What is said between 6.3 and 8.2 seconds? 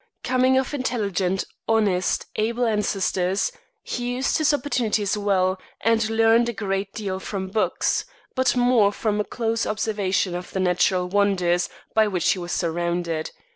a great deal from books,